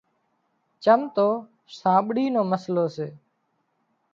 [0.83, 1.27] چم تو
[1.79, 3.07] سانٻڙِي نو مسئلو سي